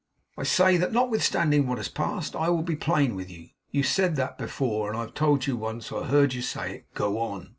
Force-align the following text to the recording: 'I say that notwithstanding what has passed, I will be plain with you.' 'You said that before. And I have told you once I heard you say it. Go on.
'I 0.35 0.43
say 0.45 0.77
that 0.77 0.91
notwithstanding 0.91 1.67
what 1.67 1.77
has 1.77 1.87
passed, 1.87 2.35
I 2.35 2.49
will 2.49 2.63
be 2.63 2.75
plain 2.75 3.13
with 3.13 3.29
you.' 3.29 3.49
'You 3.69 3.83
said 3.83 4.15
that 4.15 4.35
before. 4.35 4.89
And 4.89 4.97
I 4.97 5.01
have 5.01 5.13
told 5.13 5.45
you 5.45 5.55
once 5.55 5.91
I 5.91 6.05
heard 6.05 6.33
you 6.33 6.41
say 6.41 6.77
it. 6.77 6.93
Go 6.95 7.19
on. 7.19 7.49